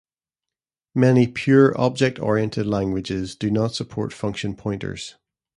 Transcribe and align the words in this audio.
Many 0.95 1.27
"pure" 1.27 1.79
object-oriented 1.79 2.65
languages 2.65 3.35
do 3.35 3.51
not 3.51 3.75
support 3.75 4.11
function 4.11 4.55
pointers. 4.55 5.13